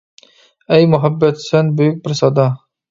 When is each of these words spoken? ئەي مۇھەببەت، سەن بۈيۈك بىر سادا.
ئەي 0.73 0.89
مۇھەببەت، 0.95 1.47
سەن 1.51 1.71
بۈيۈك 1.79 2.03
بىر 2.09 2.21
سادا. 2.23 2.53